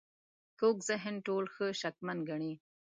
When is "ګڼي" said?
2.29-2.53